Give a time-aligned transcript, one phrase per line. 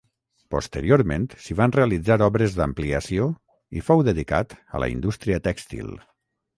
[0.53, 3.29] Posteriorment s'hi van realitzar obres d'ampliació
[3.81, 5.99] i fou dedicat a la indústria tèxtil.